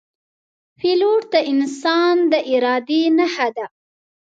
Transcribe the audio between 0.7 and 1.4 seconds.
پیلوټ د